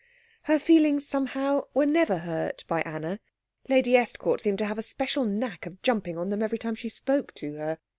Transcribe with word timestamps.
Her 0.45 0.57
feelings, 0.57 1.07
somehow, 1.07 1.65
were 1.75 1.85
never 1.85 2.17
hurt 2.17 2.63
by 2.67 2.81
Anna; 2.81 3.19
Lady 3.69 3.91
Estcourt 3.95 4.41
seemed 4.41 4.57
to 4.57 4.65
have 4.65 4.79
a 4.79 4.81
special 4.81 5.25
knack 5.25 5.67
of 5.67 5.79
jumping 5.83 6.17
on 6.17 6.29
them 6.29 6.41
every 6.41 6.57
time 6.57 6.73
she 6.73 6.89
spoke 6.89 7.35
to 7.35 7.53
her. 7.57 7.77